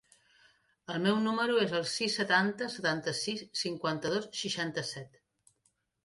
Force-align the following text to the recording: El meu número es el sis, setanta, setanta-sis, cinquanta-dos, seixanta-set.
El 0.91 1.01
meu 1.01 1.17
número 1.25 1.57
es 1.65 1.73
el 1.79 1.83
sis, 1.91 2.15
setanta, 2.19 2.69
setanta-sis, 2.75 3.43
cinquanta-dos, 3.61 4.25
seixanta-set. 4.39 5.21